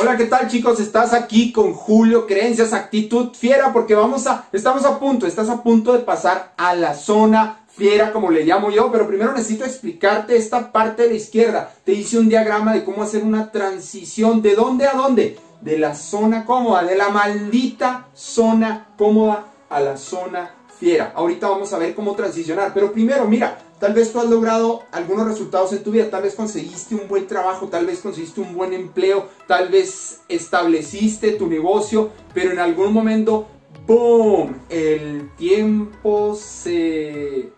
Hola, 0.00 0.16
¿qué 0.16 0.26
tal 0.26 0.46
chicos? 0.46 0.78
Estás 0.78 1.12
aquí 1.12 1.50
con 1.50 1.74
Julio, 1.74 2.24
creencias, 2.24 2.72
actitud 2.72 3.34
fiera, 3.34 3.72
porque 3.72 3.96
vamos 3.96 4.28
a, 4.28 4.44
estamos 4.52 4.84
a 4.84 5.00
punto, 5.00 5.26
estás 5.26 5.48
a 5.48 5.60
punto 5.64 5.92
de 5.92 5.98
pasar 5.98 6.52
a 6.56 6.76
la 6.76 6.94
zona 6.94 7.62
fiera, 7.66 8.12
como 8.12 8.30
le 8.30 8.44
llamo 8.44 8.70
yo, 8.70 8.92
pero 8.92 9.08
primero 9.08 9.32
necesito 9.32 9.64
explicarte 9.64 10.36
esta 10.36 10.70
parte 10.70 11.02
de 11.02 11.08
la 11.08 11.14
izquierda. 11.16 11.72
Te 11.82 11.94
hice 11.94 12.16
un 12.16 12.28
diagrama 12.28 12.74
de 12.74 12.84
cómo 12.84 13.02
hacer 13.02 13.24
una 13.24 13.50
transición, 13.50 14.40
¿de 14.40 14.54
dónde 14.54 14.86
a 14.86 14.92
dónde? 14.92 15.36
De 15.62 15.78
la 15.78 15.96
zona 15.96 16.44
cómoda, 16.44 16.84
de 16.84 16.94
la 16.94 17.08
maldita 17.08 18.06
zona 18.14 18.86
cómoda 18.96 19.46
a 19.68 19.80
la 19.80 19.96
zona 19.96 20.54
fiera. 20.78 21.12
Ahorita 21.14 21.48
vamos 21.48 21.72
a 21.72 21.78
ver 21.78 21.94
cómo 21.94 22.14
transicionar, 22.14 22.72
pero 22.74 22.92
primero, 22.92 23.26
mira, 23.26 23.58
Tal 23.78 23.94
vez 23.94 24.12
tú 24.12 24.18
has 24.18 24.28
logrado 24.28 24.82
algunos 24.90 25.28
resultados 25.28 25.72
en 25.72 25.84
tu 25.84 25.92
vida, 25.92 26.10
tal 26.10 26.24
vez 26.24 26.34
conseguiste 26.34 26.96
un 26.96 27.06
buen 27.06 27.28
trabajo, 27.28 27.68
tal 27.68 27.86
vez 27.86 28.00
conseguiste 28.00 28.40
un 28.40 28.54
buen 28.54 28.72
empleo, 28.72 29.28
tal 29.46 29.68
vez 29.68 30.22
estableciste 30.28 31.32
tu 31.32 31.46
negocio, 31.46 32.10
pero 32.34 32.50
en 32.50 32.58
algún 32.58 32.92
momento, 32.92 33.46
¡boom! 33.86 34.56
El 34.68 35.30
tiempo 35.36 36.34
se 36.34 37.52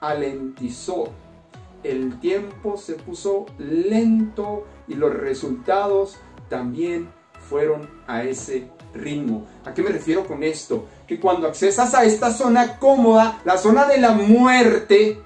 alentizó, 0.00 1.10
el 1.82 2.18
tiempo 2.20 2.78
se 2.78 2.94
puso 2.94 3.44
lento 3.58 4.64
y 4.88 4.94
los 4.94 5.12
resultados 5.12 6.16
también 6.48 7.10
fueron 7.48 7.88
a 8.06 8.22
ese 8.22 8.68
ritmo. 8.94 9.46
¿A 9.64 9.74
qué 9.74 9.82
me 9.82 9.90
refiero 9.90 10.26
con 10.26 10.42
esto? 10.42 10.86
Que 11.06 11.20
cuando 11.20 11.46
accesas 11.46 11.94
a 11.94 12.04
esta 12.04 12.32
zona 12.32 12.78
cómoda, 12.78 13.40
la 13.44 13.58
zona 13.58 13.86
de 13.86 13.98
la 13.98 14.12
muerte, 14.12 15.20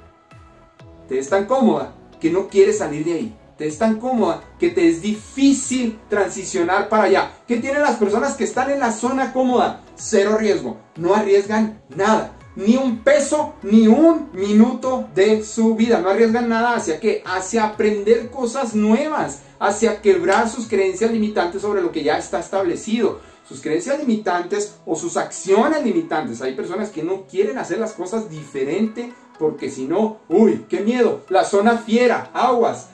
te 1.08 1.18
es 1.18 1.28
tan 1.28 1.46
cómoda 1.46 1.94
que 2.20 2.30
no 2.30 2.48
quieres 2.48 2.78
salir 2.78 3.04
de 3.04 3.12
ahí. 3.12 3.36
Te 3.56 3.66
es 3.66 3.76
tan 3.76 3.96
cómoda 4.00 4.42
que 4.58 4.70
te 4.70 4.88
es 4.88 5.02
difícil 5.02 5.98
transicionar 6.08 6.88
para 6.88 7.04
allá. 7.04 7.30
¿Qué 7.46 7.58
tienen 7.58 7.82
las 7.82 7.96
personas 7.96 8.34
que 8.34 8.44
están 8.44 8.70
en 8.70 8.80
la 8.80 8.90
zona 8.90 9.32
cómoda? 9.32 9.82
Cero 9.96 10.36
riesgo. 10.38 10.78
No 10.96 11.14
arriesgan 11.14 11.82
nada. 11.94 12.32
Ni 12.56 12.76
un 12.76 12.98
peso, 12.98 13.54
ni 13.62 13.86
un 13.86 14.30
minuto 14.32 15.08
de 15.14 15.44
su 15.44 15.74
vida. 15.76 16.00
No 16.00 16.10
arriesgan 16.10 16.48
nada 16.48 16.74
hacia 16.74 17.00
qué? 17.00 17.22
Hacia 17.24 17.64
aprender 17.64 18.30
cosas 18.30 18.74
nuevas. 18.74 19.42
Hacia 19.58 20.02
quebrar 20.02 20.48
sus 20.48 20.66
creencias 20.66 21.10
limitantes 21.10 21.62
sobre 21.62 21.82
lo 21.82 21.92
que 21.92 22.02
ya 22.02 22.18
está 22.18 22.40
establecido 22.40 23.20
sus 23.50 23.60
creencias 23.60 23.98
limitantes 23.98 24.76
o 24.86 24.94
sus 24.94 25.16
acciones 25.16 25.82
limitantes. 25.82 26.40
Hay 26.40 26.54
personas 26.54 26.90
que 26.90 27.02
no 27.02 27.26
quieren 27.26 27.58
hacer 27.58 27.80
las 27.80 27.94
cosas 27.94 28.30
diferente 28.30 29.12
porque 29.40 29.70
si 29.70 29.86
no, 29.86 30.18
uy, 30.28 30.66
qué 30.68 30.80
miedo, 30.82 31.22
la 31.28 31.44
zona 31.44 31.78
fiera, 31.78 32.30
aguas. 32.32 32.90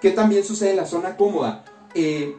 ¿Qué 0.00 0.10
también 0.10 0.42
sucede 0.42 0.70
en 0.70 0.78
la 0.78 0.86
zona 0.86 1.16
cómoda? 1.16 1.64
Eh, 1.94 2.34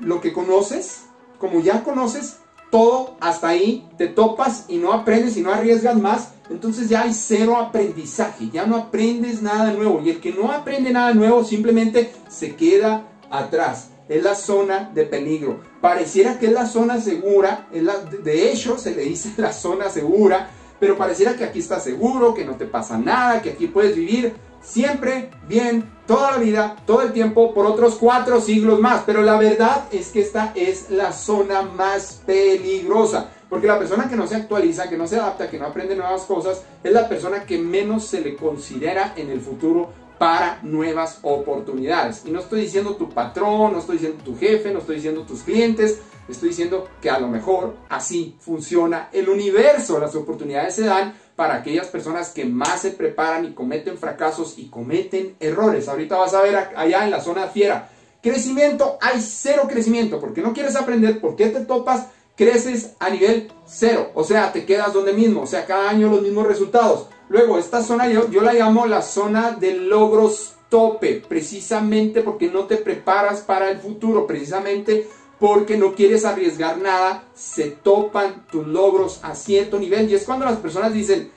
lo 0.00 0.20
que 0.20 0.32
conoces, 0.32 1.02
como 1.38 1.60
ya 1.60 1.84
conoces 1.84 2.38
todo, 2.70 3.16
hasta 3.20 3.48
ahí 3.48 3.88
te 3.96 4.06
topas 4.08 4.64
y 4.68 4.76
no 4.76 4.92
aprendes 4.92 5.36
y 5.36 5.40
no 5.40 5.52
arriesgas 5.52 5.96
más, 5.96 6.32
entonces 6.50 6.88
ya 6.88 7.02
hay 7.02 7.12
cero 7.12 7.56
aprendizaje, 7.56 8.50
ya 8.52 8.66
no 8.66 8.76
aprendes 8.76 9.42
nada 9.42 9.72
nuevo. 9.72 10.00
Y 10.04 10.10
el 10.10 10.20
que 10.20 10.32
no 10.32 10.50
aprende 10.52 10.90
nada 10.90 11.12
nuevo 11.12 11.44
simplemente 11.44 12.12
se 12.28 12.54
queda 12.54 13.08
atrás. 13.30 13.90
Es 14.08 14.22
la 14.22 14.36
zona 14.36 14.90
de 14.94 15.04
peligro. 15.04 15.60
Pareciera 15.80 16.38
que 16.38 16.46
es 16.46 16.52
la 16.52 16.66
zona 16.66 17.00
segura, 17.00 17.68
de 17.70 18.52
hecho 18.52 18.78
se 18.78 18.94
le 18.94 19.02
dice 19.02 19.32
la 19.36 19.52
zona 19.52 19.88
segura, 19.88 20.50
pero 20.78 20.96
pareciera 20.96 21.36
que 21.36 21.44
aquí 21.44 21.60
estás 21.60 21.84
seguro, 21.84 22.34
que 22.34 22.44
no 22.44 22.56
te 22.56 22.66
pasa 22.66 22.98
nada, 22.98 23.42
que 23.42 23.50
aquí 23.50 23.66
puedes 23.66 23.96
vivir 23.96 24.34
siempre 24.66 25.30
bien, 25.48 25.88
toda 26.06 26.32
la 26.32 26.38
vida, 26.38 26.76
todo 26.86 27.02
el 27.02 27.12
tiempo, 27.12 27.54
por 27.54 27.66
otros 27.66 27.94
cuatro 27.94 28.40
siglos 28.40 28.80
más. 28.80 29.02
Pero 29.06 29.22
la 29.22 29.38
verdad 29.38 29.84
es 29.92 30.08
que 30.08 30.20
esta 30.20 30.52
es 30.54 30.90
la 30.90 31.12
zona 31.12 31.62
más 31.62 32.22
peligrosa. 32.26 33.30
Porque 33.48 33.68
la 33.68 33.78
persona 33.78 34.08
que 34.08 34.16
no 34.16 34.26
se 34.26 34.34
actualiza, 34.34 34.88
que 34.88 34.96
no 34.96 35.06
se 35.06 35.16
adapta, 35.16 35.48
que 35.48 35.58
no 35.58 35.66
aprende 35.66 35.94
nuevas 35.94 36.22
cosas, 36.22 36.62
es 36.82 36.92
la 36.92 37.08
persona 37.08 37.44
que 37.44 37.58
menos 37.58 38.04
se 38.04 38.20
le 38.20 38.34
considera 38.34 39.14
en 39.16 39.30
el 39.30 39.40
futuro 39.40 39.90
para 40.18 40.60
nuevas 40.62 41.18
oportunidades. 41.22 42.22
Y 42.24 42.30
no 42.30 42.40
estoy 42.40 42.62
diciendo 42.62 42.96
tu 42.96 43.08
patrón, 43.10 43.72
no 43.72 43.78
estoy 43.78 43.98
diciendo 43.98 44.22
tu 44.24 44.36
jefe, 44.36 44.72
no 44.72 44.78
estoy 44.78 44.96
diciendo 44.96 45.22
tus 45.22 45.42
clientes, 45.42 46.00
estoy 46.28 46.50
diciendo 46.50 46.88
que 47.00 47.10
a 47.10 47.18
lo 47.18 47.28
mejor 47.28 47.74
así 47.88 48.36
funciona 48.40 49.08
el 49.12 49.28
universo. 49.28 49.98
Las 49.98 50.14
oportunidades 50.14 50.74
se 50.74 50.84
dan 50.84 51.14
para 51.36 51.56
aquellas 51.56 51.88
personas 51.88 52.30
que 52.30 52.46
más 52.46 52.80
se 52.80 52.92
preparan 52.92 53.44
y 53.44 53.52
cometen 53.52 53.98
fracasos 53.98 54.58
y 54.58 54.68
cometen 54.68 55.36
errores. 55.38 55.88
Ahorita 55.88 56.16
vas 56.16 56.34
a 56.34 56.42
ver 56.42 56.56
allá 56.74 57.04
en 57.04 57.10
la 57.10 57.20
zona 57.20 57.46
fiera. 57.48 57.90
Crecimiento, 58.22 58.98
hay 59.00 59.20
cero 59.20 59.64
crecimiento 59.68 60.18
porque 60.18 60.40
no 60.40 60.52
quieres 60.52 60.74
aprender, 60.76 61.20
por 61.20 61.36
qué 61.36 61.48
te 61.48 61.60
topas, 61.60 62.08
creces 62.36 62.94
a 62.98 63.10
nivel 63.10 63.52
cero. 63.66 64.10
O 64.14 64.24
sea, 64.24 64.52
te 64.52 64.64
quedas 64.64 64.92
donde 64.92 65.12
mismo, 65.12 65.42
o 65.42 65.46
sea, 65.46 65.66
cada 65.66 65.90
año 65.90 66.08
los 66.08 66.22
mismos 66.22 66.46
resultados. 66.46 67.08
Luego, 67.28 67.58
esta 67.58 67.82
zona 67.82 68.08
yo, 68.08 68.30
yo 68.30 68.40
la 68.40 68.52
llamo 68.52 68.86
la 68.86 69.02
zona 69.02 69.52
de 69.52 69.74
logros 69.74 70.54
tope, 70.68 71.22
precisamente 71.28 72.22
porque 72.22 72.48
no 72.48 72.64
te 72.64 72.76
preparas 72.76 73.40
para 73.40 73.70
el 73.70 73.78
futuro, 73.78 74.26
precisamente 74.26 75.08
porque 75.38 75.76
no 75.76 75.94
quieres 75.94 76.24
arriesgar 76.24 76.78
nada, 76.78 77.24
se 77.34 77.70
topan 77.70 78.46
tus 78.50 78.66
logros 78.66 79.20
a 79.22 79.34
cierto 79.34 79.78
nivel. 79.78 80.10
Y 80.10 80.14
es 80.14 80.24
cuando 80.24 80.44
las 80.44 80.58
personas 80.58 80.92
dicen, 80.92 81.30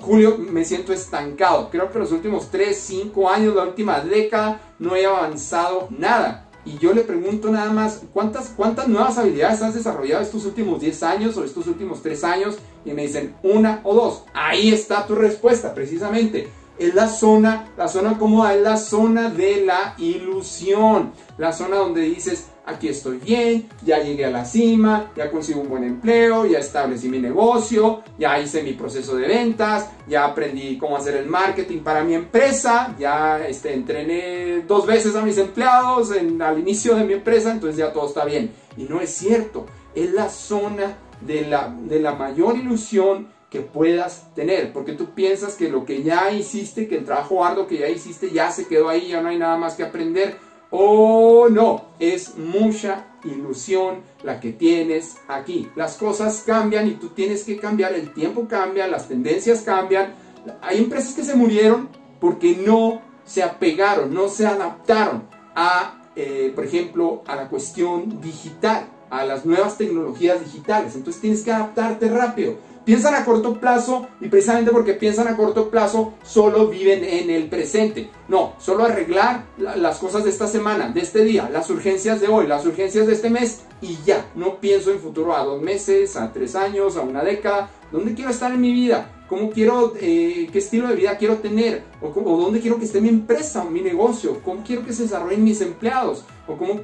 Julio, 0.00 0.36
me 0.38 0.64
siento 0.64 0.92
estancado. 0.92 1.70
Creo 1.70 1.90
que 1.90 1.98
los 1.98 2.12
últimos 2.12 2.50
3, 2.50 2.76
5 2.76 3.28
años, 3.28 3.54
la 3.54 3.64
última 3.64 4.00
década, 4.00 4.60
no 4.78 4.96
he 4.96 5.06
avanzado 5.06 5.88
nada. 5.90 6.47
Y 6.68 6.76
yo 6.76 6.92
le 6.92 7.00
pregunto 7.00 7.50
nada 7.50 7.72
más, 7.72 8.02
¿cuántas, 8.12 8.50
cuántas 8.50 8.88
nuevas 8.88 9.16
habilidades 9.16 9.62
has 9.62 9.72
desarrollado 9.72 10.22
estos 10.22 10.44
últimos 10.44 10.80
10 10.80 11.02
años 11.02 11.36
o 11.38 11.44
estos 11.44 11.66
últimos 11.66 12.02
3 12.02 12.24
años? 12.24 12.58
Y 12.84 12.92
me 12.92 13.06
dicen 13.06 13.34
una 13.42 13.80
o 13.84 13.94
dos. 13.94 14.24
Ahí 14.34 14.70
está 14.70 15.06
tu 15.06 15.14
respuesta, 15.14 15.72
precisamente. 15.72 16.46
Es 16.78 16.94
la 16.94 17.08
zona, 17.08 17.72
la 17.78 17.88
zona 17.88 18.18
cómoda, 18.18 18.54
es 18.54 18.60
la 18.60 18.76
zona 18.76 19.30
de 19.30 19.64
la 19.64 19.94
ilusión. 19.96 21.12
La 21.38 21.54
zona 21.54 21.76
donde 21.76 22.02
dices, 22.02 22.48
aquí 22.68 22.88
estoy 22.88 23.18
bien, 23.18 23.68
ya 23.84 24.02
llegué 24.02 24.26
a 24.26 24.30
la 24.30 24.44
cima, 24.44 25.10
ya 25.16 25.30
consigo 25.30 25.60
un 25.60 25.68
buen 25.68 25.84
empleo, 25.84 26.46
ya 26.46 26.58
establecí 26.58 27.08
mi 27.08 27.18
negocio, 27.18 28.02
ya 28.18 28.38
hice 28.38 28.62
mi 28.62 28.74
proceso 28.74 29.16
de 29.16 29.26
ventas, 29.26 29.90
ya 30.06 30.24
aprendí 30.24 30.76
cómo 30.76 30.96
hacer 30.96 31.16
el 31.16 31.26
marketing 31.26 31.78
para 31.78 32.04
mi 32.04 32.14
empresa, 32.14 32.94
ya 32.98 33.46
este, 33.46 33.72
entrené 33.72 34.62
dos 34.66 34.86
veces 34.86 35.16
a 35.16 35.22
mis 35.22 35.38
empleados 35.38 36.12
en, 36.12 36.40
al 36.42 36.58
inicio 36.58 36.94
de 36.94 37.04
mi 37.04 37.14
empresa, 37.14 37.50
entonces 37.50 37.78
ya 37.78 37.92
todo 37.92 38.06
está 38.06 38.24
bien. 38.24 38.50
Y 38.76 38.84
no 38.84 39.00
es 39.00 39.10
cierto, 39.10 39.66
es 39.94 40.12
la 40.12 40.28
zona 40.28 40.98
de 41.22 41.46
la, 41.46 41.74
de 41.82 42.00
la 42.00 42.12
mayor 42.14 42.56
ilusión 42.56 43.28
que 43.50 43.60
puedas 43.60 44.34
tener, 44.34 44.74
porque 44.74 44.92
tú 44.92 45.14
piensas 45.14 45.54
que 45.54 45.70
lo 45.70 45.86
que 45.86 46.02
ya 46.02 46.30
hiciste, 46.30 46.86
que 46.86 46.98
el 46.98 47.06
trabajo 47.06 47.42
arduo 47.42 47.66
que 47.66 47.78
ya 47.78 47.88
hiciste 47.88 48.30
ya 48.30 48.50
se 48.50 48.68
quedó 48.68 48.90
ahí, 48.90 49.08
ya 49.08 49.22
no 49.22 49.30
hay 49.30 49.38
nada 49.38 49.56
más 49.56 49.74
que 49.74 49.84
aprender 49.84 50.36
Oh, 50.70 51.48
no, 51.50 51.86
es 51.98 52.36
mucha 52.36 53.06
ilusión 53.24 54.02
la 54.22 54.38
que 54.38 54.52
tienes 54.52 55.16
aquí. 55.26 55.70
Las 55.76 55.96
cosas 55.96 56.42
cambian 56.46 56.86
y 56.86 56.92
tú 56.92 57.08
tienes 57.08 57.44
que 57.44 57.56
cambiar, 57.56 57.94
el 57.94 58.12
tiempo 58.12 58.46
cambia, 58.46 58.86
las 58.86 59.08
tendencias 59.08 59.62
cambian. 59.62 60.14
Hay 60.60 60.78
empresas 60.78 61.14
que 61.14 61.24
se 61.24 61.34
murieron 61.34 61.88
porque 62.20 62.54
no 62.54 63.00
se 63.24 63.42
apegaron, 63.42 64.12
no 64.12 64.28
se 64.28 64.46
adaptaron 64.46 65.24
a, 65.54 66.02
eh, 66.16 66.52
por 66.54 66.64
ejemplo, 66.64 67.22
a 67.26 67.36
la 67.36 67.48
cuestión 67.48 68.20
digital, 68.20 68.86
a 69.10 69.24
las 69.24 69.44
nuevas 69.44 69.78
tecnologías 69.78 70.40
digitales. 70.40 70.94
Entonces 70.94 71.20
tienes 71.20 71.42
que 71.42 71.52
adaptarte 71.52 72.08
rápido 72.08 72.56
piensan 72.88 73.14
a 73.14 73.22
corto 73.22 73.60
plazo 73.60 74.08
y 74.18 74.28
precisamente 74.28 74.70
porque 74.70 74.94
piensan 74.94 75.28
a 75.28 75.36
corto 75.36 75.68
plazo 75.68 76.14
solo 76.22 76.68
viven 76.68 77.04
en 77.04 77.28
el 77.28 77.50
presente. 77.50 78.08
No, 78.28 78.54
solo 78.58 78.86
arreglar 78.86 79.44
las 79.58 79.98
cosas 79.98 80.24
de 80.24 80.30
esta 80.30 80.46
semana, 80.46 80.88
de 80.88 81.00
este 81.00 81.22
día, 81.22 81.50
las 81.52 81.68
urgencias 81.68 82.18
de 82.18 82.28
hoy, 82.28 82.46
las 82.46 82.64
urgencias 82.64 83.06
de 83.06 83.12
este 83.12 83.28
mes 83.28 83.60
y 83.82 83.98
ya. 84.06 84.24
No 84.34 84.58
pienso 84.58 84.90
en 84.90 85.00
futuro 85.00 85.36
a 85.36 85.44
dos 85.44 85.60
meses, 85.60 86.16
a 86.16 86.32
tres 86.32 86.56
años, 86.56 86.96
a 86.96 87.02
una 87.02 87.22
década. 87.22 87.68
¿Dónde 87.92 88.14
quiero 88.14 88.30
estar 88.30 88.52
en 88.52 88.62
mi 88.62 88.72
vida? 88.72 89.17
¿Cómo 89.28 89.50
quiero, 89.50 89.92
eh, 90.00 90.48
qué 90.50 90.58
estilo 90.58 90.88
de 90.88 90.96
vida 90.96 91.18
quiero 91.18 91.36
tener? 91.36 91.84
O, 92.00 92.08
dónde 92.10 92.60
quiero 92.60 92.78
que 92.78 92.86
esté 92.86 93.00
mi 93.00 93.10
empresa 93.10 93.62
o 93.62 93.70
mi 93.70 93.82
negocio? 93.82 94.40
¿Cómo 94.42 94.62
quiero 94.64 94.84
que 94.84 94.92
se 94.92 95.02
desarrollen 95.02 95.44
mis 95.44 95.60
empleados? 95.60 96.24
¿O 96.46 96.56
cómo, 96.56 96.80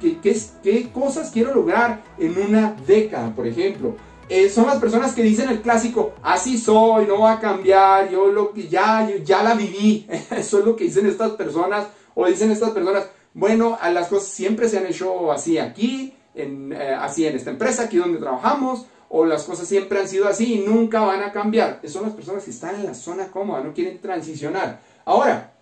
qué, 0.00 0.18
qué 0.62 0.90
cosas 0.92 1.30
quiero 1.32 1.52
lograr 1.52 2.02
en 2.16 2.38
una 2.38 2.76
década, 2.86 3.34
por 3.34 3.46
ejemplo? 3.46 3.96
Eh, 4.30 4.48
son 4.48 4.68
las 4.68 4.76
personas 4.76 5.12
que 5.12 5.24
dicen 5.24 5.48
el 5.48 5.60
clásico, 5.60 6.12
así 6.22 6.56
soy, 6.56 7.04
no 7.04 7.22
va 7.22 7.32
a 7.32 7.40
cambiar, 7.40 8.08
yo 8.08 8.28
lo 8.28 8.52
que 8.52 8.68
ya, 8.68 9.10
ya 9.24 9.42
la 9.42 9.54
viví. 9.54 10.06
Eso 10.30 10.60
es 10.60 10.64
lo 10.64 10.76
que 10.76 10.84
dicen 10.84 11.06
estas 11.06 11.32
personas, 11.32 11.88
o 12.14 12.24
dicen 12.26 12.52
estas 12.52 12.70
personas, 12.70 13.10
bueno, 13.34 13.76
las 13.92 14.06
cosas 14.06 14.28
siempre 14.28 14.68
se 14.68 14.78
han 14.78 14.86
hecho 14.86 15.32
así 15.32 15.58
aquí, 15.58 16.14
en, 16.36 16.72
eh, 16.72 16.94
así 16.94 17.26
en 17.26 17.34
esta 17.34 17.50
empresa, 17.50 17.82
aquí 17.82 17.96
donde 17.96 18.20
trabajamos, 18.20 18.86
o 19.10 19.26
las 19.26 19.42
cosas 19.42 19.68
siempre 19.68 20.00
han 20.00 20.08
sido 20.08 20.26
así 20.26 20.54
y 20.54 20.58
nunca 20.60 21.00
van 21.00 21.22
a 21.22 21.32
cambiar. 21.32 21.80
Son 21.84 22.04
las 22.04 22.12
personas 22.12 22.44
que 22.44 22.50
están 22.50 22.76
en 22.76 22.86
la 22.86 22.94
zona 22.94 23.28
cómoda, 23.28 23.62
no 23.62 23.74
quieren 23.74 24.00
transicionar. 24.00 24.80
Ahora, 25.04 25.52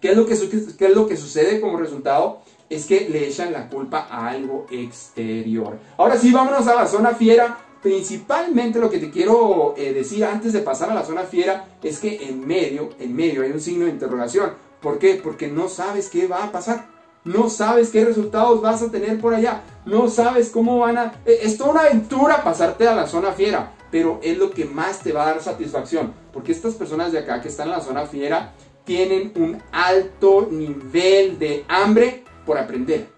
¿qué 0.00 0.10
es 0.10 0.16
lo 0.16 0.26
que, 0.26 0.34
es 0.34 0.94
lo 0.94 1.06
que 1.06 1.16
sucede 1.16 1.60
como 1.60 1.78
resultado? 1.78 2.42
es 2.70 2.84
que 2.86 3.08
le 3.08 3.26
echan 3.26 3.52
la 3.52 3.68
culpa 3.68 4.06
a 4.10 4.28
algo 4.28 4.66
exterior. 4.70 5.78
Ahora 5.96 6.18
sí, 6.18 6.32
vámonos 6.32 6.66
a 6.66 6.74
la 6.74 6.86
zona 6.86 7.14
fiera. 7.14 7.64
Principalmente 7.82 8.80
lo 8.80 8.90
que 8.90 8.98
te 8.98 9.10
quiero 9.10 9.74
eh, 9.76 9.92
decir 9.92 10.24
antes 10.24 10.52
de 10.52 10.60
pasar 10.60 10.90
a 10.90 10.94
la 10.94 11.04
zona 11.04 11.22
fiera 11.22 11.78
es 11.82 11.98
que 11.98 12.28
en 12.28 12.46
medio, 12.46 12.90
en 12.98 13.14
medio 13.14 13.42
hay 13.42 13.52
un 13.52 13.60
signo 13.60 13.86
de 13.86 13.92
interrogación. 13.92 14.52
¿Por 14.82 14.98
qué? 14.98 15.14
Porque 15.14 15.48
no 15.48 15.68
sabes 15.68 16.08
qué 16.08 16.26
va 16.26 16.44
a 16.44 16.52
pasar. 16.52 16.97
No 17.24 17.50
sabes 17.50 17.90
qué 17.90 18.04
resultados 18.04 18.62
vas 18.62 18.82
a 18.82 18.90
tener 18.90 19.20
por 19.20 19.34
allá. 19.34 19.62
No 19.84 20.08
sabes 20.08 20.50
cómo 20.50 20.78
van 20.78 20.98
a... 20.98 21.12
Eh, 21.26 21.40
es 21.42 21.58
toda 21.58 21.72
una 21.72 21.80
aventura 21.82 22.42
pasarte 22.42 22.86
a 22.86 22.94
la 22.94 23.06
zona 23.06 23.32
fiera. 23.32 23.74
Pero 23.90 24.20
es 24.22 24.36
lo 24.38 24.50
que 24.50 24.64
más 24.64 25.00
te 25.00 25.12
va 25.12 25.22
a 25.22 25.26
dar 25.32 25.42
satisfacción. 25.42 26.12
Porque 26.32 26.52
estas 26.52 26.74
personas 26.74 27.12
de 27.12 27.18
acá 27.18 27.40
que 27.40 27.48
están 27.48 27.68
en 27.68 27.74
la 27.74 27.80
zona 27.80 28.06
fiera 28.06 28.54
tienen 28.84 29.32
un 29.36 29.62
alto 29.72 30.48
nivel 30.50 31.38
de 31.38 31.64
hambre 31.68 32.24
por 32.46 32.56
aprender. 32.56 33.08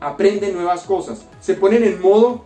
Aprenden 0.00 0.54
nuevas 0.54 0.84
cosas. 0.84 1.26
Se 1.40 1.54
ponen 1.54 1.84
en 1.84 2.00
modo, 2.00 2.44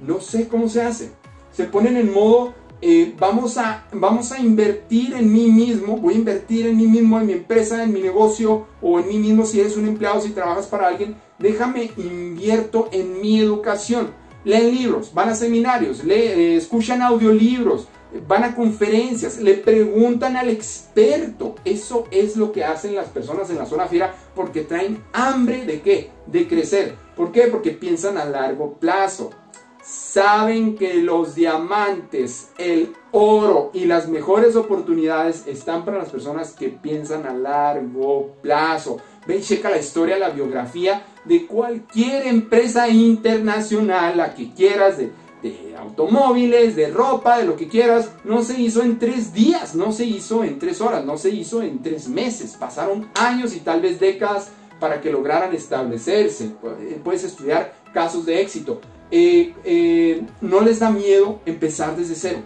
no 0.00 0.20
sé 0.20 0.48
cómo 0.48 0.68
se 0.68 0.82
hace. 0.82 1.10
Se 1.50 1.64
ponen 1.64 1.96
en 1.96 2.12
modo, 2.12 2.54
eh, 2.82 3.14
vamos, 3.18 3.56
a, 3.56 3.86
vamos 3.92 4.32
a 4.32 4.38
invertir 4.38 5.14
en 5.14 5.32
mí 5.32 5.50
mismo. 5.50 5.96
Voy 5.96 6.14
a 6.14 6.18
invertir 6.18 6.66
en 6.66 6.76
mí 6.76 6.86
mismo, 6.86 7.18
en 7.18 7.26
mi 7.26 7.32
empresa, 7.32 7.82
en 7.82 7.92
mi 7.92 8.00
negocio 8.00 8.66
o 8.82 9.00
en 9.00 9.08
mí 9.08 9.18
mismo 9.18 9.44
si 9.44 9.60
eres 9.60 9.76
un 9.76 9.88
empleado, 9.88 10.20
si 10.20 10.30
trabajas 10.30 10.66
para 10.66 10.88
alguien. 10.88 11.16
Déjame 11.38 11.90
invierto 11.96 12.88
en 12.92 13.20
mi 13.20 13.40
educación. 13.40 14.10
Leen 14.44 14.74
libros, 14.74 15.12
van 15.12 15.30
a 15.30 15.34
seminarios, 15.34 16.04
eh, 16.04 16.54
escuchan 16.56 17.02
audiolibros, 17.02 17.88
van 18.28 18.44
a 18.44 18.54
conferencias, 18.54 19.38
le 19.38 19.54
preguntan 19.54 20.36
al 20.36 20.48
experto. 20.50 21.56
Eso 21.64 22.06
es 22.12 22.36
lo 22.36 22.52
que 22.52 22.62
hacen 22.62 22.94
las 22.94 23.08
personas 23.08 23.50
en 23.50 23.58
la 23.58 23.66
zona 23.66 23.86
fiera 23.86 24.14
porque 24.36 24.62
traen 24.62 25.02
hambre 25.12 25.64
de 25.64 25.80
qué? 25.80 26.10
De 26.26 26.46
crecer. 26.46 26.94
¿Por 27.16 27.32
qué? 27.32 27.48
Porque 27.48 27.72
piensan 27.72 28.18
a 28.18 28.24
largo 28.24 28.74
plazo. 28.74 29.30
Saben 29.86 30.76
que 30.76 30.94
los 30.94 31.36
diamantes, 31.36 32.50
el 32.58 32.92
oro 33.12 33.70
y 33.72 33.84
las 33.84 34.08
mejores 34.08 34.56
oportunidades 34.56 35.46
están 35.46 35.84
para 35.84 35.98
las 35.98 36.08
personas 36.08 36.52
que 36.52 36.70
piensan 36.70 37.24
a 37.24 37.32
largo 37.32 38.34
plazo. 38.42 38.96
Ve 39.28 39.36
y 39.36 39.42
checa 39.42 39.70
la 39.70 39.78
historia, 39.78 40.18
la 40.18 40.30
biografía 40.30 41.06
de 41.24 41.46
cualquier 41.46 42.26
empresa 42.26 42.88
internacional, 42.88 44.16
la 44.16 44.34
que 44.34 44.52
quieras, 44.52 44.98
de 44.98 45.12
de 45.42 45.76
automóviles, 45.78 46.76
de 46.76 46.88
ropa, 46.88 47.38
de 47.38 47.44
lo 47.44 47.56
que 47.56 47.68
quieras, 47.68 48.10
no 48.24 48.42
se 48.42 48.60
hizo 48.60 48.82
en 48.82 48.98
tres 48.98 49.32
días, 49.32 49.74
no 49.74 49.92
se 49.92 50.04
hizo 50.04 50.44
en 50.44 50.58
tres 50.58 50.80
horas, 50.80 51.04
no 51.04 51.18
se 51.18 51.30
hizo 51.30 51.62
en 51.62 51.82
tres 51.82 52.08
meses. 52.08 52.56
Pasaron 52.58 53.08
años 53.14 53.54
y 53.54 53.60
tal 53.60 53.80
vez 53.80 54.00
décadas 54.00 54.50
para 54.80 55.00
que 55.00 55.12
lograran 55.12 55.54
establecerse. 55.54 56.52
Puedes 57.04 57.24
estudiar 57.24 57.74
casos 57.92 58.26
de 58.26 58.40
éxito. 58.40 58.80
Eh, 59.10 59.54
eh, 59.64 60.22
no 60.40 60.60
les 60.60 60.80
da 60.80 60.90
miedo 60.90 61.40
empezar 61.46 61.96
desde 61.96 62.14
cero. 62.14 62.38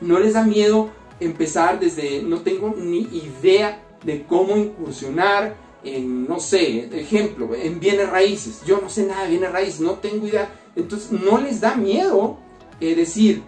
No 0.00 0.18
les 0.18 0.34
da 0.34 0.42
miedo 0.42 0.90
empezar 1.20 1.78
desde, 1.78 2.22
no 2.22 2.40
tengo 2.40 2.74
ni 2.76 3.02
idea 3.02 3.82
de 4.04 4.24
cómo 4.24 4.56
incursionar 4.56 5.54
en, 5.84 6.26
no 6.26 6.40
sé, 6.40 6.88
ejemplo, 6.98 7.54
en 7.54 7.78
bienes 7.78 8.10
raíces. 8.10 8.62
Yo 8.66 8.80
no 8.80 8.88
sé 8.88 9.06
nada 9.06 9.24
de 9.24 9.30
bienes 9.30 9.52
raíces, 9.52 9.80
no 9.80 9.92
tengo 9.94 10.26
idea 10.26 10.50
entonces 10.74 11.12
no 11.12 11.38
les 11.38 11.60
da 11.60 11.74
miedo 11.74 12.38
eh, 12.80 12.94
decir, 12.94 13.42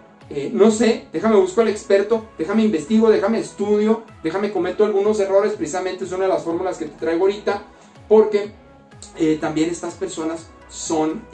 no 0.53 0.71
sé, 0.71 1.07
déjame 1.13 1.37
busco 1.37 1.61
al 1.63 1.69
experto, 1.69 2.27
déjame 2.39 2.65
investigo, 2.65 3.11
déjame 3.11 3.39
estudio, 3.39 4.03
déjame 4.23 4.53
cometo 4.53 4.85
algunos 4.85 5.21
errores, 5.21 5.53
precisamente 5.53 6.05
es 6.05 6.13
una 6.13 6.25
de 6.25 6.29
las 6.29 6.45
fórmulas 6.45 6.77
que 6.77 6.87
te 6.87 6.99
traigo 6.99 7.23
ahorita, 7.23 7.63
porque 8.09 8.53
también 9.41 9.71
estas 9.71 9.95
personas 9.95 10.49
son 10.75 11.25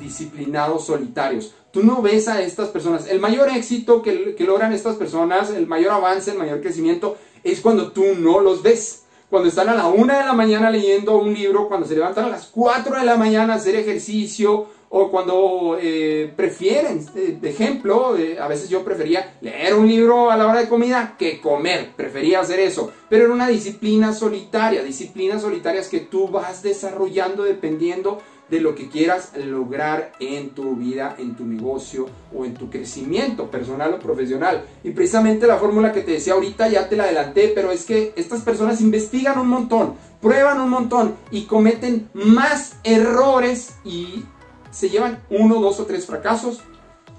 disciplinados 0.00 0.86
solitarios. 0.86 1.54
Tú 1.70 1.82
no 1.82 2.00
ves 2.00 2.28
a 2.28 2.40
estas 2.40 2.68
personas, 2.68 3.08
el 3.08 3.20
mayor 3.20 3.50
éxito 3.50 4.02
que, 4.02 4.34
que 4.34 4.44
logran 4.44 4.72
estas 4.72 4.96
personas, 4.96 5.50
el 5.50 5.66
mayor 5.66 5.92
avance, 5.92 6.30
el 6.30 6.38
mayor 6.38 6.62
crecimiento, 6.62 7.16
es 7.44 7.60
cuando 7.60 7.92
tú 7.92 8.04
no 8.18 8.40
los 8.40 8.62
ves. 8.62 9.04
Cuando 9.30 9.50
están 9.50 9.68
a 9.68 9.74
la 9.74 9.88
una 9.88 10.20
de 10.20 10.24
la 10.24 10.32
mañana 10.32 10.70
leyendo 10.70 11.18
un 11.18 11.34
libro, 11.34 11.68
cuando 11.68 11.86
se 11.86 11.94
levantan 11.94 12.24
a 12.24 12.28
las 12.30 12.46
4 12.46 12.98
de 12.98 13.04
la 13.04 13.18
mañana 13.18 13.52
a 13.52 13.56
hacer 13.56 13.76
ejercicio, 13.76 14.68
o 14.90 15.10
cuando 15.10 15.78
eh, 15.80 16.32
prefieren, 16.34 17.04
eh, 17.14 17.36
de 17.40 17.50
ejemplo, 17.50 18.16
eh, 18.16 18.38
a 18.40 18.48
veces 18.48 18.70
yo 18.70 18.84
prefería 18.84 19.36
leer 19.40 19.74
un 19.74 19.86
libro 19.86 20.30
a 20.30 20.36
la 20.36 20.46
hora 20.46 20.60
de 20.60 20.68
comida 20.68 21.16
que 21.18 21.40
comer, 21.40 21.90
prefería 21.94 22.40
hacer 22.40 22.60
eso, 22.60 22.90
pero 23.08 23.24
era 23.24 23.34
una 23.34 23.48
disciplina 23.48 24.14
solitaria, 24.14 24.82
disciplinas 24.82 25.42
solitarias 25.42 25.88
que 25.88 26.00
tú 26.00 26.28
vas 26.28 26.62
desarrollando 26.62 27.42
dependiendo 27.42 28.22
de 28.50 28.60
lo 28.60 28.74
que 28.74 28.88
quieras 28.88 29.32
lograr 29.36 30.12
en 30.20 30.50
tu 30.50 30.76
vida, 30.76 31.16
en 31.18 31.36
tu 31.36 31.44
negocio 31.44 32.06
o 32.34 32.44
en 32.44 32.54
tu 32.54 32.70
crecimiento 32.70 33.50
personal 33.50 33.94
o 33.94 33.98
profesional. 33.98 34.64
Y 34.82 34.90
precisamente 34.90 35.46
la 35.46 35.58
fórmula 35.58 35.92
que 35.92 36.02
te 36.02 36.12
decía 36.12 36.34
ahorita 36.34 36.68
ya 36.68 36.88
te 36.88 36.96
la 36.96 37.04
adelanté, 37.04 37.52
pero 37.54 37.70
es 37.70 37.84
que 37.84 38.12
estas 38.16 38.42
personas 38.42 38.80
investigan 38.80 39.38
un 39.38 39.48
montón, 39.48 39.94
prueban 40.20 40.60
un 40.60 40.70
montón 40.70 41.14
y 41.30 41.42
cometen 41.42 42.08
más 42.14 42.76
errores 42.84 43.76
y 43.84 44.24
se 44.70 44.88
llevan 44.88 45.22
uno, 45.30 45.60
dos 45.60 45.80
o 45.80 45.86
tres 45.86 46.06
fracasos 46.06 46.60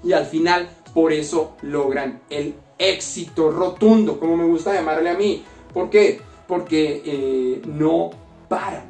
y 0.02 0.12
al 0.12 0.26
final 0.26 0.68
por 0.94 1.12
eso 1.12 1.56
logran 1.62 2.20
el 2.30 2.54
éxito 2.78 3.50
rotundo, 3.50 4.18
como 4.18 4.36
me 4.36 4.44
gusta 4.44 4.74
llamarle 4.74 5.10
a 5.10 5.14
mí. 5.14 5.44
¿Por 5.72 5.90
qué? 5.90 6.20
Porque 6.48 7.02
eh, 7.04 7.62
no 7.66 8.10
paran, 8.48 8.89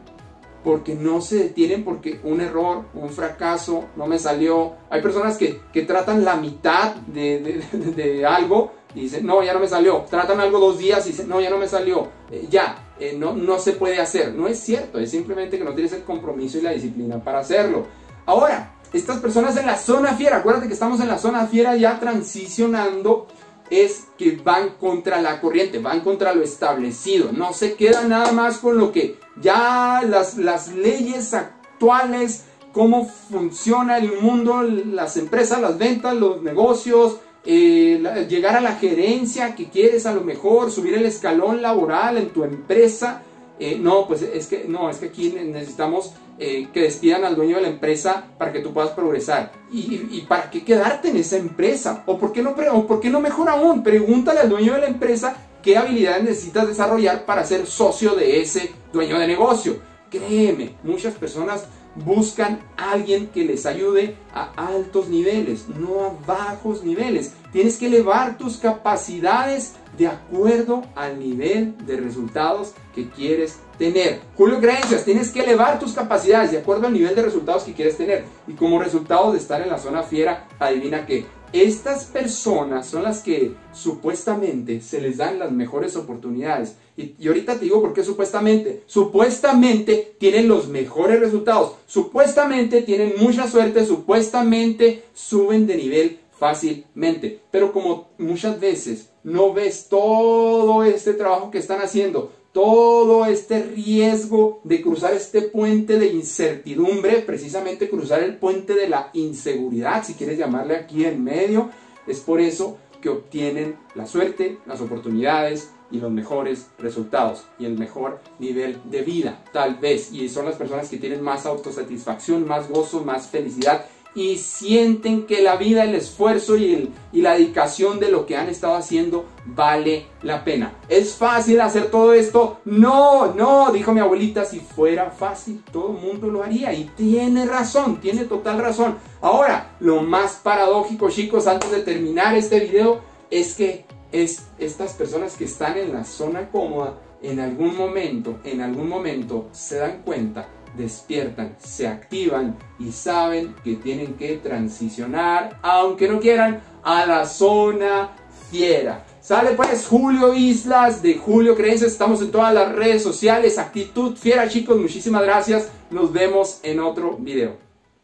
porque 0.64 0.94
no 0.94 1.20
se 1.20 1.36
detienen 1.36 1.84
porque 1.84 2.20
un 2.24 2.40
error, 2.40 2.84
un 2.94 3.10
fracaso, 3.10 3.86
no 3.96 4.06
me 4.06 4.18
salió. 4.18 4.74
Hay 4.90 5.00
personas 5.00 5.38
que, 5.38 5.60
tratan 5.82 6.24
la 6.24 6.36
mitad 6.36 6.94
de, 6.96 8.24
algo 8.26 8.72
y 8.94 9.02
dicen, 9.02 9.26
no, 9.26 9.42
ya 9.42 9.54
no 9.54 9.60
me 9.60 9.68
salió. 9.68 10.04
Tratan 10.10 10.40
algo 10.40 10.58
dos 10.58 10.78
días 10.78 11.04
y 11.06 11.10
dicen, 11.10 11.28
no, 11.28 11.40
ya 11.40 11.50
no 11.50 11.58
me 11.58 11.68
salió. 11.68 12.08
Eh, 12.30 12.46
ya, 12.50 12.92
eh, 12.98 13.14
no, 13.18 13.34
no 13.34 13.58
se 13.58 13.72
puede 13.72 14.00
hacer. 14.00 14.34
No 14.34 14.48
es 14.48 14.60
cierto, 14.60 14.98
es 14.98 15.10
simplemente 15.10 15.58
que 15.58 15.64
no 15.64 15.74
tienes 15.74 15.92
el 15.92 16.02
compromiso 16.02 16.58
y 16.58 16.62
la 16.62 16.72
disciplina 16.72 17.22
para 17.22 17.38
hacerlo. 17.38 17.86
Ahora, 18.26 18.74
estas 18.92 19.18
personas 19.18 19.56
en 19.56 19.66
la 19.66 19.76
zona 19.76 20.14
fiera, 20.14 20.38
acuérdate 20.38 20.66
que 20.66 20.74
estamos 20.74 21.00
en 21.00 21.08
la 21.08 21.18
zona 21.18 21.46
fiera 21.46 21.76
ya 21.76 22.00
transicionando, 22.00 23.28
es 23.70 24.08
que 24.18 24.36
van 24.36 24.70
contra 24.80 25.22
la 25.22 25.40
corriente, 25.40 25.78
van 25.78 26.00
contra 26.00 26.34
lo 26.34 26.42
establecido. 26.42 27.32
No 27.32 27.52
se 27.52 27.74
queda 27.74 28.02
nada 28.02 28.32
más 28.32 28.58
con 28.58 28.76
lo 28.76 28.92
que 28.92 29.18
ya 29.40 30.02
las, 30.06 30.36
las 30.36 30.74
leyes 30.74 31.32
actuales, 31.32 32.44
cómo 32.72 33.06
funciona 33.06 33.98
el 33.98 34.20
mundo, 34.20 34.62
las 34.62 35.16
empresas, 35.16 35.60
las 35.60 35.78
ventas, 35.78 36.16
los 36.16 36.42
negocios, 36.42 37.18
eh, 37.44 38.26
llegar 38.28 38.56
a 38.56 38.60
la 38.60 38.74
gerencia 38.74 39.54
que 39.54 39.70
quieres 39.70 40.04
a 40.04 40.14
lo 40.14 40.20
mejor, 40.20 40.70
subir 40.70 40.94
el 40.94 41.06
escalón 41.06 41.62
laboral 41.62 42.18
en 42.18 42.30
tu 42.30 42.44
empresa. 42.44 43.22
Eh, 43.58 43.78
no, 43.78 44.06
pues 44.06 44.22
es 44.22 44.46
que 44.46 44.64
no, 44.66 44.90
es 44.90 44.98
que 44.98 45.06
aquí 45.06 45.30
necesitamos 45.30 46.12
eh, 46.42 46.68
que 46.72 46.80
despidan 46.80 47.22
al 47.24 47.36
dueño 47.36 47.56
de 47.56 47.62
la 47.62 47.68
empresa 47.68 48.24
para 48.38 48.50
que 48.50 48.60
tú 48.60 48.72
puedas 48.72 48.92
progresar. 48.92 49.52
¿Y, 49.70 50.22
para 50.22 50.50
qué 50.50 50.64
quedarte 50.64 51.10
en 51.10 51.18
esa 51.18 51.36
empresa? 51.36 52.02
¿O 52.06 52.18
por, 52.18 52.32
qué 52.32 52.40
no, 52.40 52.54
¿O 52.72 52.86
por 52.86 52.98
qué 52.98 53.10
no 53.10 53.20
mejor 53.20 53.50
aún? 53.50 53.82
Pregúntale 53.82 54.40
al 54.40 54.48
dueño 54.48 54.72
de 54.72 54.80
la 54.80 54.86
empresa 54.86 55.36
qué 55.62 55.76
habilidades 55.76 56.24
necesitas 56.24 56.66
desarrollar 56.66 57.26
para 57.26 57.44
ser 57.44 57.66
socio 57.66 58.14
de 58.14 58.40
ese 58.40 58.72
dueño 58.90 59.18
de 59.18 59.26
negocio. 59.26 59.80
Créeme, 60.10 60.76
muchas 60.82 61.12
personas 61.12 61.66
buscan 61.94 62.60
a 62.78 62.92
alguien 62.92 63.26
que 63.28 63.44
les 63.44 63.66
ayude 63.66 64.16
a 64.32 64.50
altos 64.56 65.08
niveles, 65.08 65.68
no 65.68 66.04
a 66.04 66.14
bajos 66.26 66.84
niveles. 66.84 67.34
Tienes 67.52 67.76
que 67.76 67.88
elevar 67.88 68.38
tus 68.38 68.56
capacidades 68.56 69.74
de 70.00 70.06
acuerdo 70.06 70.82
al 70.94 71.20
nivel 71.20 71.74
de 71.86 71.98
resultados 71.98 72.72
que 72.94 73.10
quieres 73.10 73.58
tener. 73.76 74.20
Julio 74.34 74.58
Creencias, 74.58 75.04
tienes 75.04 75.30
que 75.30 75.40
elevar 75.40 75.78
tus 75.78 75.92
capacidades 75.92 76.52
de 76.52 76.58
acuerdo 76.58 76.86
al 76.86 76.94
nivel 76.94 77.14
de 77.14 77.20
resultados 77.20 77.64
que 77.64 77.74
quieres 77.74 77.98
tener. 77.98 78.24
Y 78.48 78.54
como 78.54 78.80
resultado 78.80 79.30
de 79.30 79.36
estar 79.36 79.60
en 79.60 79.68
la 79.68 79.78
zona 79.78 80.02
fiera, 80.02 80.48
adivina 80.58 81.04
que 81.04 81.26
estas 81.52 82.06
personas 82.06 82.86
son 82.86 83.02
las 83.02 83.20
que 83.20 83.54
supuestamente 83.74 84.80
se 84.80 85.02
les 85.02 85.18
dan 85.18 85.38
las 85.38 85.52
mejores 85.52 85.94
oportunidades. 85.96 86.76
Y, 86.96 87.14
y, 87.18 87.28
ahorita 87.28 87.58
te 87.58 87.66
digo 87.66 87.82
por 87.82 87.92
qué 87.92 88.02
supuestamente. 88.02 88.84
Supuestamente 88.86 90.14
tienen 90.18 90.48
los 90.48 90.68
mejores 90.68 91.20
resultados. 91.20 91.74
Supuestamente 91.86 92.80
tienen 92.80 93.12
mucha 93.18 93.46
suerte. 93.48 93.84
Supuestamente 93.84 95.04
suben 95.12 95.66
de 95.66 95.76
nivel 95.76 96.20
fácilmente. 96.40 97.42
Pero 97.52 97.72
como 97.72 98.08
muchas 98.18 98.58
veces 98.58 99.12
no 99.22 99.52
ves 99.52 99.88
todo 99.88 100.82
este 100.82 101.12
trabajo 101.12 101.50
que 101.50 101.58
están 101.58 101.80
haciendo, 101.80 102.32
todo 102.52 103.26
este 103.26 103.62
riesgo 103.62 104.60
de 104.64 104.82
cruzar 104.82 105.12
este 105.12 105.42
puente 105.42 105.98
de 105.98 106.06
incertidumbre, 106.06 107.20
precisamente 107.20 107.88
cruzar 107.88 108.24
el 108.24 108.38
puente 108.38 108.74
de 108.74 108.88
la 108.88 109.10
inseguridad, 109.12 110.02
si 110.02 110.14
quieres 110.14 110.38
llamarle 110.38 110.74
aquí 110.74 111.04
en 111.04 111.22
medio, 111.22 111.70
es 112.08 112.18
por 112.20 112.40
eso 112.40 112.78
que 113.00 113.10
obtienen 113.10 113.76
la 113.94 114.06
suerte, 114.06 114.58
las 114.66 114.80
oportunidades 114.80 115.70
y 115.90 115.98
los 115.98 116.10
mejores 116.10 116.68
resultados 116.78 117.44
y 117.58 117.66
el 117.66 117.78
mejor 117.78 118.20
nivel 118.38 118.78
de 118.90 119.02
vida, 119.02 119.44
tal 119.52 119.76
vez. 119.76 120.12
Y 120.12 120.28
son 120.28 120.46
las 120.46 120.56
personas 120.56 120.88
que 120.88 120.98
tienen 120.98 121.22
más 121.22 121.46
autosatisfacción, 121.46 122.48
más 122.48 122.68
gozo, 122.68 123.04
más 123.04 123.28
felicidad 123.28 123.84
y 124.14 124.38
sienten 124.38 125.26
que 125.26 125.40
la 125.40 125.56
vida, 125.56 125.84
el 125.84 125.94
esfuerzo 125.94 126.56
y, 126.56 126.74
el, 126.74 126.90
y, 127.12 127.22
la 127.22 127.34
dedicación 127.34 128.00
de 128.00 128.10
lo 128.10 128.26
que 128.26 128.36
han 128.36 128.48
estado 128.48 128.74
haciendo 128.74 129.26
vale 129.46 130.06
la 130.22 130.44
pena. 130.44 130.74
¿Es 130.88 131.14
fácil 131.14 131.60
hacer 131.60 131.90
todo 131.90 132.12
esto? 132.12 132.58
No, 132.64 133.34
no, 133.34 133.70
dijo 133.72 133.92
mi 133.92 134.00
abuelita, 134.00 134.44
si 134.44 134.60
fuera 134.60 135.10
fácil 135.10 135.62
todo 135.72 135.96
el 135.96 136.02
mundo 136.02 136.28
lo 136.28 136.42
haría 136.42 136.72
y 136.72 136.84
tiene 136.96 137.46
razón, 137.46 138.00
tiene 138.00 138.24
total 138.24 138.58
razón. 138.58 138.96
Ahora, 139.20 139.76
lo 139.80 140.02
más 140.02 140.40
paradójico 140.42 141.10
chicos, 141.10 141.46
antes 141.46 141.70
de 141.70 141.80
terminar 141.80 142.34
este 142.34 142.60
video, 142.60 143.00
es 143.30 143.54
que 143.54 143.84
es 144.12 144.48
estas 144.58 144.94
personas 144.94 145.36
que 145.36 145.44
están 145.44 145.78
en 145.78 145.92
la 145.92 146.04
zona 146.04 146.50
cómoda, 146.50 146.98
en 147.22 147.38
algún 147.38 147.76
momento, 147.76 148.38
en 148.44 148.60
algún 148.60 148.88
momento 148.88 149.48
se 149.52 149.76
dan 149.76 150.02
cuenta 150.04 150.48
despiertan, 150.76 151.56
se 151.58 151.86
activan 151.86 152.56
y 152.78 152.92
saben 152.92 153.54
que 153.64 153.76
tienen 153.76 154.14
que 154.14 154.36
transicionar, 154.36 155.58
aunque 155.62 156.08
no 156.08 156.20
quieran, 156.20 156.62
a 156.82 157.06
la 157.06 157.26
zona 157.26 158.10
fiera. 158.50 159.04
Sale 159.20 159.50
pues 159.52 159.86
Julio 159.86 160.34
Islas 160.34 161.02
de 161.02 161.14
Julio 161.14 161.54
Creencias, 161.54 161.92
estamos 161.92 162.20
en 162.22 162.30
todas 162.30 162.52
las 162.54 162.72
redes 162.74 163.02
sociales, 163.02 163.58
actitud 163.58 164.16
fiera 164.16 164.48
chicos, 164.48 164.78
muchísimas 164.78 165.22
gracias, 165.22 165.70
nos 165.90 166.12
vemos 166.12 166.60
en 166.62 166.80
otro 166.80 167.16
video. 167.16 167.69